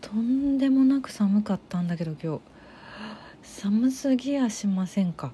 [0.00, 2.40] とんでもなく寒かったんだけど今日。
[3.42, 5.32] 寒すぎやしませんか？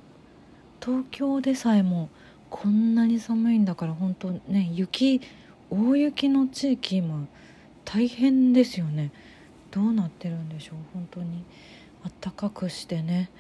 [0.81, 2.09] 東京でさえも
[2.51, 5.21] こんなに寒いんだから本当ね雪
[5.71, 7.27] 大雪の地域今
[7.85, 9.13] 大変ですよね。
[9.71, 10.77] どうなってるんでしょう？
[10.93, 11.45] 本当に。
[12.05, 13.31] あったかくしてね。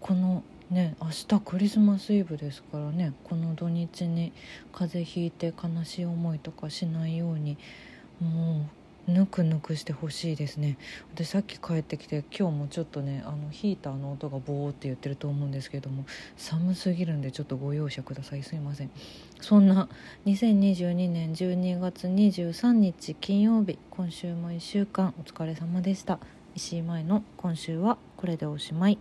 [0.00, 3.12] このね明日クリスマスイブですからね。
[3.24, 4.32] この土日に
[4.72, 7.58] 風邪ひいて悲しい思いとかしないように
[8.20, 8.64] もう
[9.08, 10.78] ぬくぬくしてほしいですね。
[11.14, 16.04] でさっき帰ってきて今日もちょっとねあのヒーターの音がボーって言ってると思うんですけども
[16.36, 18.42] 寒すぎるんでちょっとご容赦ください。
[18.42, 18.90] すいません。
[19.40, 19.88] そんな
[20.26, 26.18] 2022年12月23日金曜日今週も1週間お疲れ様でした。
[26.56, 28.98] 石井舞の今週はこれでおしまい。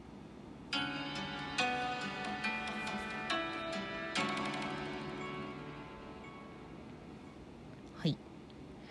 [7.97, 8.17] はい。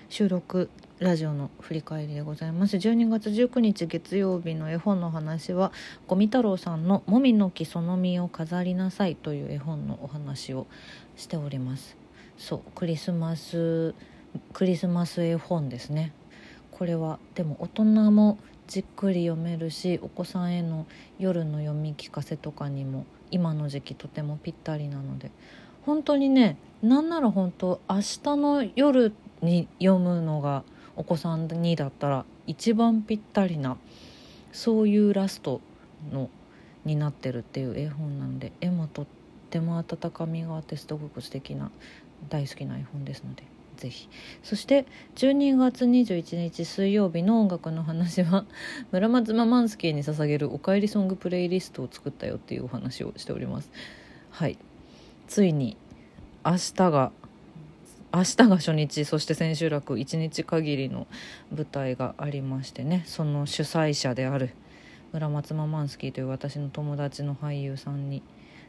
[0.09, 2.77] 収録ラジオの振り返りでございます。
[2.77, 5.73] 12月19日月曜日の絵本の話は
[6.07, 10.69] 五味太郎さんの「もみの木その実を飾りなさい」という絵本のお話を
[11.17, 11.97] しております。
[12.39, 13.93] そうクリスマス
[14.53, 16.13] クリスマス絵本ですね。
[16.71, 20.87] これはでも大人もじっくり読めるしお子さんへの
[21.19, 25.33] 夜の読み聞かせとかにも今の時期とてもぴったりなので。
[25.85, 28.03] 本当にねなんなら本当明日
[28.37, 30.65] の夜に読むのが
[30.97, 33.77] お子さんにだったら一番ぴったりな
[34.53, 35.61] そういうラスト
[36.13, 36.31] の
[36.85, 39.07] になってるっていう絵本なので絵もとっ
[39.51, 41.71] ても温かみがあってすごく素敵な
[42.29, 43.43] 大好きな絵本ですので
[43.77, 44.09] ぜひ。
[44.43, 48.45] そして12月21日水曜日の音楽の話は
[48.93, 53.71] 村松ママンスキーに捧げるおかえりソングプレイリストを作ったよっていうお話をしております。
[54.31, 54.59] はい。
[55.27, 55.77] ついに
[56.45, 57.13] 明日が
[58.15, 61.09] 明日が初日そして千秋楽1日限りの
[61.53, 63.03] 舞台がありましてね。
[63.07, 64.51] その主催者である
[65.13, 68.23] 村松ママンスキーという私の友達の俳優さんに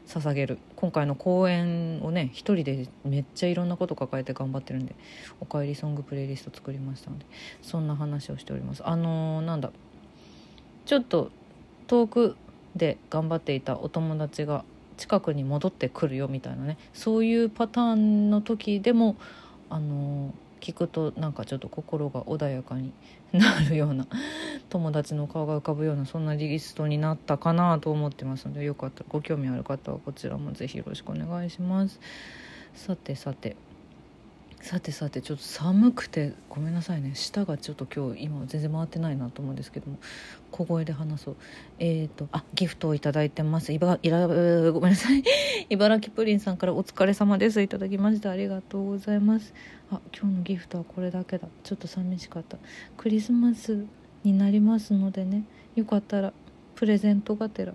[0.08, 4.96] 捧げる今回の公演をね一人でめっちゃいろんなこと抱えて頑張ってるんで
[5.40, 7.24] 「おかえりソングプレイリスト」作りましたので
[7.62, 8.84] そんな話をしております。
[8.84, 9.70] あのー、なんだ
[10.86, 11.30] ちょっと
[11.86, 12.36] 遠く
[12.74, 14.64] で頑張っていたお友達が
[14.96, 19.16] 近くに戻ってくるよみたいなねそういうパターンの時でも
[19.70, 22.92] あの聞くとなんかちょっと心が穏やかに
[23.32, 24.06] なるような
[24.68, 32.00] 友達の顔が浮かぶようなそんなリストになったかなと思ってますのでよかったらご興味ある方はこちらも是非よろしくお願いします。
[32.74, 33.56] さてさて
[34.60, 37.12] さてさてちょっと寒くてごめんなさいね。
[37.14, 39.98] 舌がちょっと今日今全然回ってないなと思うんですけども。
[40.50, 41.36] 小声で話そう。
[41.78, 43.72] えっ、ー、とあギフトを頂いてます。
[43.72, 45.22] いばいらごめんなさい。
[45.70, 47.60] 茨城プリンさんからお疲れ様です。
[47.62, 48.30] いただきました。
[48.30, 49.54] ありがとうございます。
[49.90, 51.46] あ今日のギフトはこれだけだ。
[51.62, 52.58] ちょっと寂しかった。
[52.96, 53.84] クリスマス
[54.24, 55.44] になりますのでね。
[55.76, 56.32] よかったら
[56.74, 57.74] プレゼントがてら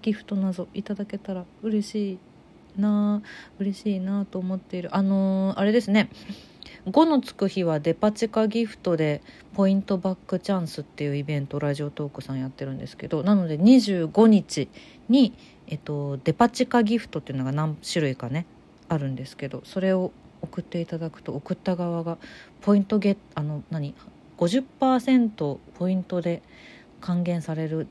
[0.00, 2.18] ギフトなどいただけたら嬉しい。
[2.76, 3.22] な
[3.58, 4.94] 嬉しいなと思っている。
[4.96, 6.10] あのー、あれですね。
[6.86, 9.22] 5のつく日はデパ地下ギフトで
[9.54, 14.68] ポイントバックチャンスっていうイベントラジオトークさんやってるんですけどなので25日
[15.08, 15.32] に、
[15.68, 18.46] えっと、デパ地下ギフトっていうのが何種類かね
[18.88, 20.10] あるんですけどそれを
[20.40, 22.18] 送っていただくと送った側が
[22.62, 23.94] ポイントゲットあの何
[24.38, 26.42] 50%ポイントで
[27.00, 27.86] 還元される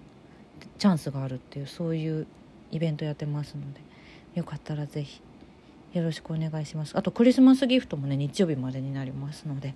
[0.80, 2.28] チャンスがあるっていうそういう
[2.72, 3.91] イベントやってますので。
[4.36, 5.22] よかったら是非
[5.94, 6.97] よろしくお願いします。
[6.97, 9.75] あとクリスマスギフトもね日曜日までになりますので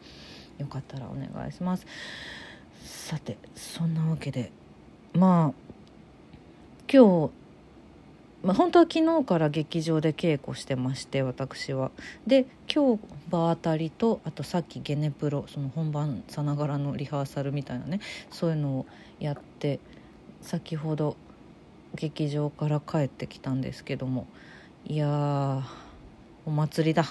[0.58, 1.86] よかったらお願いします。
[2.84, 4.52] さてそんなわけで
[5.14, 5.74] まあ
[6.92, 7.32] 今日
[8.44, 11.90] まあ、本当は昨日から劇場で稽古してまして私は。
[12.28, 18.86] で今日場当たりとあとさっきゲネプロその本番さながらのリハーサルみたいなねそういうのを
[19.20, 19.80] やって
[20.42, 21.18] 先ほど
[21.96, 24.28] 劇場から帰ってきたんですけども。
[24.88, 25.64] いや
[26.46, 27.06] お祭りだ。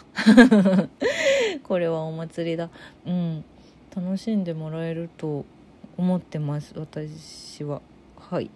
[1.64, 2.70] これはお祭りだ。
[3.04, 3.44] うん。
[3.94, 5.44] 楽しんでもらえると
[5.96, 7.82] 思ってます私は。
[8.16, 8.50] はい。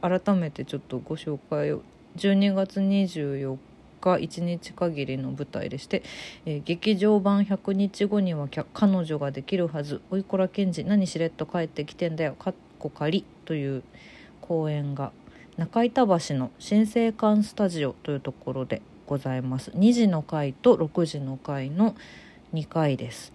[0.00, 1.82] 改めてちょっとご紹介を。
[2.16, 3.56] 12月24
[4.00, 6.02] 日1日限りの舞台でして、
[6.44, 10.00] えー、劇場版100日後には彼女ができるはず。
[10.10, 12.34] おいこら賢治何しれっと帰ってきてんだよ。
[12.38, 13.82] かっこ仮という
[14.40, 15.12] 公演が
[15.56, 19.70] 中板橋の新生館スタジオというところでございます。
[19.72, 21.94] 2時の回と6時の回の
[22.54, 23.32] 2回です。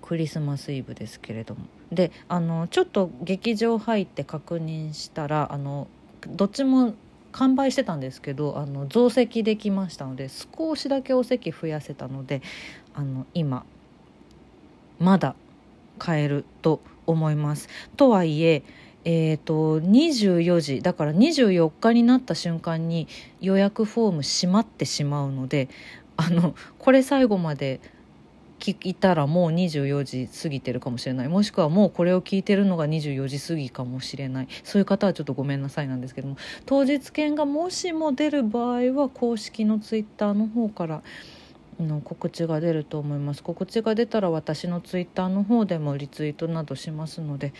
[0.00, 1.62] クリスマスイブですけれども。
[1.90, 5.88] であのちょっと劇場入って確認したらあの
[6.28, 6.94] どっちも
[7.32, 12.42] 完売してたんですけどあの増席できましたので少しだけお席増やせたので
[12.94, 13.64] あの今
[15.00, 15.34] まだ
[15.98, 17.68] 買えると思います。
[17.96, 18.62] とはいえ
[19.04, 23.08] えーと、24時だから24日になった瞬間に
[23.40, 25.68] 予約フォーム閉まってしまうので
[26.16, 27.80] あのこれ最後まで
[28.58, 31.28] 聞いたらもう24時過ぎてるかもしれない。
[31.28, 34.48] もしくはもうこれを聞いてるのが24時過ぎかもしれない。
[34.64, 36.36] そういう方はちょっとごめんなさいなんですけども
[36.66, 41.02] 当日券がもしも出る場合は公式のツイッターの方から
[41.80, 43.42] の告知が出ると思います。
[43.42, 47.52] 告知が出たら私のツイッターの方でもリツイートなどしますので。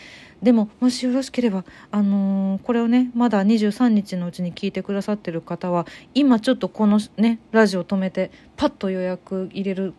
[0.42, 9.94] でももしよろしければ、あのー、これをねまだ23日のうちに聞いてくださってる方は今ちょっとこのねラジオ止めてパッと予約入れる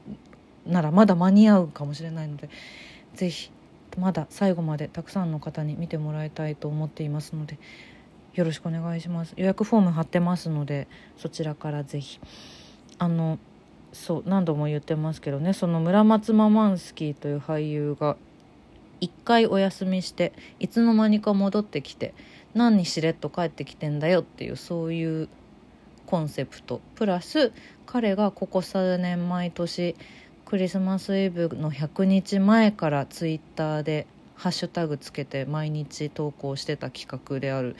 [0.66, 2.50] ならまだ間に合うかもしれないので
[3.16, 3.52] 是非
[3.98, 7.60] まだ最後までたくさんの方に見てもらいたいと思っていますので
[8.34, 9.34] よろしくお願いします。
[9.36, 12.20] 予約フォーム貼ってますのでそちらから是非
[12.98, 13.40] あの
[13.94, 15.54] そう何度も言ってますけどね。
[15.54, 18.18] その村松ママンスキーという俳優が
[19.00, 22.14] 一回お休みしていつの間にか戻ってきて
[22.54, 25.30] 何にしれっと帰ってきてんだよっていうそういう
[26.06, 26.82] コンセプト。
[26.96, 27.52] プラス
[27.86, 29.96] 彼がここ数年毎年
[30.46, 37.76] クリスマスイブの100日前からツイッターでハッシュタグつけて毎日投稿してた企画である。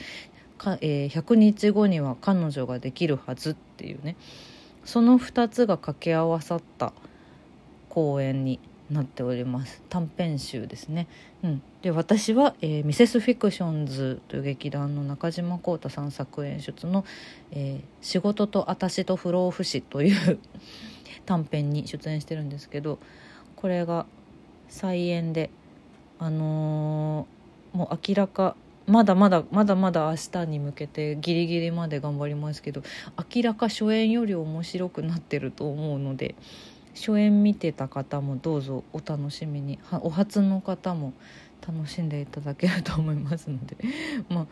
[0.62, 4.16] か、えー、100日後には彼女ができるはずっていうね。
[4.84, 6.92] その2つが掛け合わさった
[7.88, 8.58] 公演に
[8.90, 9.82] なっております。
[9.88, 11.08] 短編集ですね、
[11.42, 17.04] うん、で私は、えー、ミセスフィクションズという劇団の中島浩太さん作演出の、
[17.52, 20.38] えー、仕事と私と不老不死という
[21.26, 22.98] 短編に出演してるんですけど
[23.56, 24.06] これが
[24.68, 25.50] 再演で
[26.18, 28.56] あのー、もう明らか
[28.86, 32.82] まだまだまだまだ明日に向けてギリギリまで頑張りますけど
[33.34, 36.34] 明らか初演より面白くなってると思うので
[36.94, 41.12] 初演見てた方もどうぞお楽しみにお初の方も
[41.66, 43.76] 楽しんでいただけると思いますので
[44.28, 44.46] まあ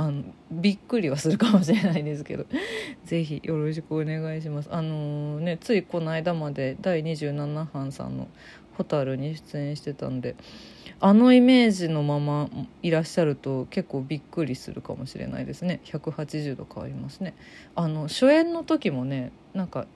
[0.00, 2.46] あのびっくりはするかもしれないですけど
[3.04, 4.70] 是非よろしくお願いします。
[4.72, 8.26] あのー、ねついこの間まで第27版さんの
[8.78, 10.36] 「蛍」に出演してたんで
[11.00, 12.48] あのイメージのまま
[12.82, 17.34] いらっしゃると結構びっくりするかもしれないですね180度変わりますね
[17.74, 19.86] あの初演の時もねなんか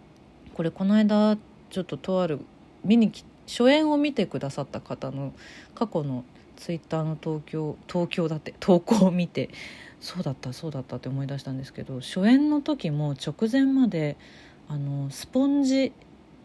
[0.53, 1.39] これこの間
[1.71, 2.41] ちょっととある
[2.85, 3.11] 見に
[3.47, 5.33] 初演を見てくださった方の
[5.75, 6.25] 過去の
[6.57, 9.51] ツイッターの東京東京だって投稿を見て
[10.01, 14.17] そうだったそうだったって思い出したんですけど初演の時も直前まで
[14.69, 15.93] あのスポンジ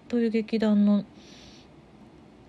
[0.08, 1.06] という劇団の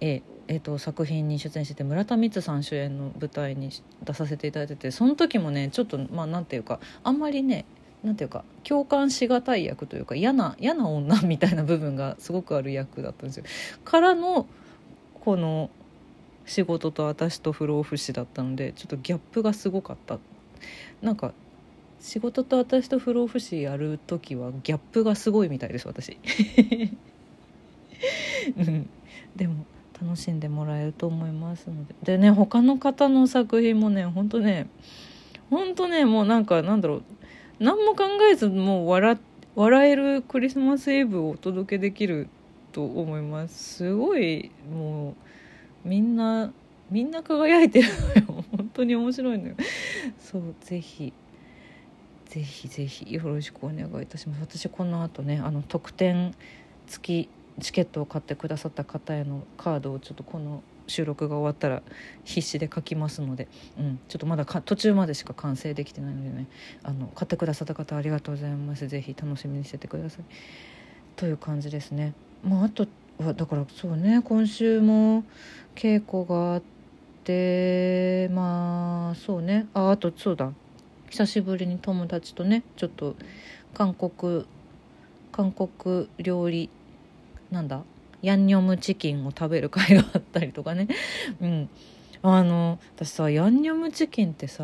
[0.00, 3.70] ええーと、作品に出演してて村田光さん主演の舞台に
[4.02, 7.66] 出させていただいててその時もねちょっとまあなんていうかあんまりね
[8.02, 13.44] なんていうか共感しがたい役というか嫌な嫌な女みたいな部分がすごくある役だったんですよ。
[13.84, 14.46] からの
[15.20, 15.70] この
[16.50, 20.18] 仕事と私と不老不死だったのでちょっとギャップがすごかった。
[21.00, 21.32] なんか
[22.00, 26.18] 仕事と私と不老不死やる時はギャップがすごいみたいです私、
[28.58, 28.90] うん、
[29.36, 29.64] でも
[30.02, 31.94] 楽しんでもらえると思いますので。
[32.02, 34.66] でね他の方の作品もねほんとね
[35.50, 37.02] ほんとねもうなんかなんだろう。
[37.60, 39.16] 何も考えずもう笑
[39.54, 42.28] 笑えるクリスマスイブをお届けできる
[42.72, 43.76] と思います。
[43.76, 45.14] すごいもう
[45.84, 46.52] みんな
[46.90, 47.88] みんな輝いてる
[48.26, 48.44] のよ。
[48.56, 49.54] 本当に面白いのよ。
[50.18, 51.12] そうぜひ
[52.26, 54.40] ぜひぜひよろしくお願いいたします。
[54.40, 56.34] 私この後ねあの特典
[56.86, 57.28] 付き
[57.60, 61.82] チケットを買ってくださった方へのカードをちょっとこの収録が終わったら
[62.24, 63.46] 必死で書きますので、
[63.78, 66.48] うん、ちょっとまだ途中までしか完成できてないのでね
[66.82, 68.88] あの買ってくださった方ありがとうございます。
[68.88, 70.24] 是非楽しみにしててください。
[71.16, 72.14] という感じですね。
[72.42, 72.88] まああと
[73.20, 75.24] だからそうね今週も
[75.74, 76.62] 稽古があっ
[77.24, 79.66] てまあそうね。
[79.74, 80.52] ああとそうだ。
[81.10, 83.16] 久しぶりに友達とねちょっと
[83.74, 84.46] 韓国
[85.32, 86.70] 韓国料理
[87.50, 87.82] なんだ？
[88.22, 90.88] ヤンニョムチキンを食べる会があったりとかね。
[91.40, 91.68] うん。
[92.22, 94.62] あの私さヤンニョムチキンってさ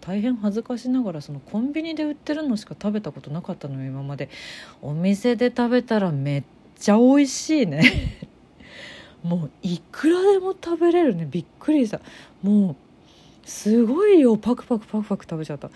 [0.00, 4.30] 大変恥ずかしながらそのコンビニで売ってるのしか食べたことなかったのよ今まで。
[4.80, 6.42] お店で食べたらめっ
[6.84, 7.82] ちゃ美味しいね。
[9.22, 11.26] もういくらでも食べれるね。
[11.30, 12.02] びっくりした。
[12.42, 12.76] もう
[13.48, 15.70] すごい量パクパクパクパク食べちゃった。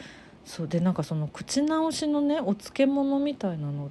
[0.45, 0.69] そう。
[0.69, 3.91] でなんかその口直しのねお漬物みたいなの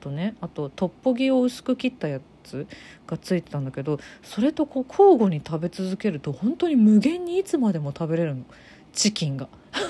[0.00, 2.66] とねあとトッポギを薄く切ったやつ
[3.06, 8.44] がついてたんだけどそれとこう交互に食べ続けると本当に無限にいつまでも食べれるの。
[8.92, 9.48] チキンが。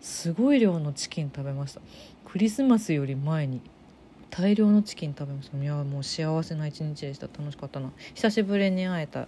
[0.00, 1.80] すごい量のチキン食べました。
[2.24, 3.60] クリスマスより前に。
[4.30, 7.26] 大量のチキン食べましたいやもう幸せな一日でした。
[7.26, 7.90] 楽しかったな。
[8.14, 9.26] 久しぶりに会えた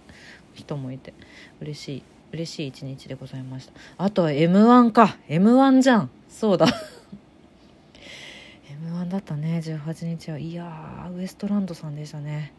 [0.53, 1.13] 人もいて
[1.61, 3.73] 嬉しい嬉しい一日でございました。
[3.97, 5.17] あとは m 1か。
[5.27, 6.09] m 1じゃん。
[6.29, 6.67] そうだ。
[8.71, 9.61] m 1だったね。
[9.63, 10.39] 18日は。
[10.39, 12.53] いやウエストランドさんでしたね。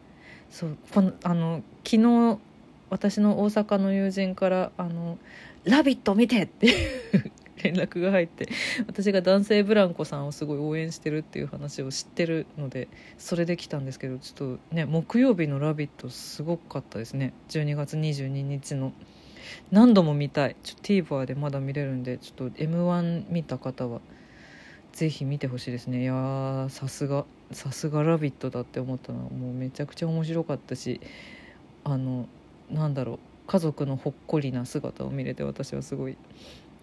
[0.49, 2.39] そうこのあの昨日
[2.89, 5.17] 私の大阪の友人から「あの
[5.63, 6.15] ラビット！
[6.15, 6.71] 見て!」ってい
[7.17, 7.31] う
[7.65, 8.47] 連絡が入って
[8.87, 18.93] 私が男性ブランコさんをすごい応援してるっていう話を知ってるのでそれで来たんですけどちょっとね木曜日の「ラビット!」すごかったですね12月22日の
[19.71, 24.01] 何度も見たいちょ TVer でまだ見れるんでちょっと m 1見た方は
[24.91, 31.01] ぜひ見てほしいですねいやさすがさすが「ラビット!」だって思ったのはもうめちゃくちゃ面白かったし
[31.83, 32.27] あの
[32.71, 36.17] なんだろう家族のほっこりな姿を見れて私はすごい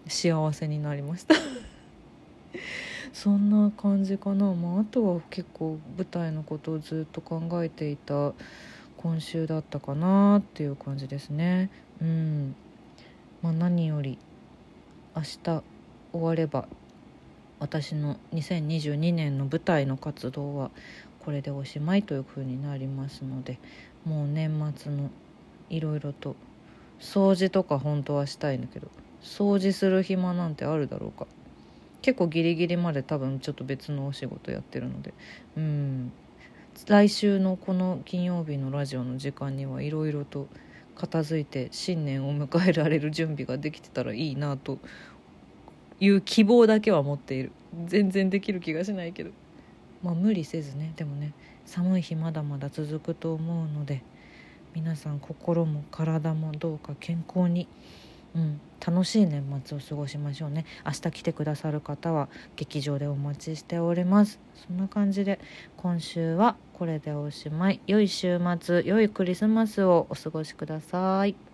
[0.07, 1.35] 幸せになりました。
[3.13, 8.33] そんな感じかな、まあ、あとは結構舞台のことをずっと考えていた
[8.97, 11.69] 今週だったかなっていう感じですね。
[12.01, 12.55] うん。
[13.41, 14.17] まあ何より
[15.15, 15.63] 明日終
[16.13, 16.67] われば
[17.59, 20.71] 私の2022年の舞台の活動は
[21.19, 23.59] これでおしまいという風になりますので
[24.05, 25.09] もう年末の
[25.69, 26.35] いろいろと
[27.03, 28.87] 掃除とか本当はしたいんだけど
[29.21, 31.27] 掃除する暇なんてあるだろうか。
[32.01, 35.13] 結構ギリギリまで多分ちょっと別のお仕事やってるので。
[35.55, 36.11] うん。
[36.87, 40.47] 来週のこの金曜日のラジオの時間にはいろいろと
[40.95, 44.79] 片付いて新年を迎えられる準備ができてたらいいなと
[45.99, 47.51] いう希望だけは持っている。
[47.85, 49.31] 全然できる気がしないけど。
[50.01, 50.91] まあ無理せずね。
[50.97, 51.33] でもね
[51.65, 54.03] 寒い日まだまだ続くと思うので
[54.73, 57.67] 皆さん心も体もどうか健康に、
[58.35, 60.65] うん、楽しい年末を過ごしましょうね。
[60.85, 64.39] 明日来てくださる方は劇場でお待ちしております。
[64.67, 65.39] そんな感じで
[65.77, 67.79] 今週はこれでおしまい。
[67.87, 71.52] 良い週末良いクリスマスをお過ごしください。